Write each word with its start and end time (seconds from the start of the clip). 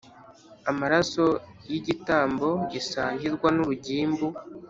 amaraso 0.71 1.25
y’igitambo 1.69 2.47
gisangirwa 2.71 3.47
n’urugimbu 3.55 4.27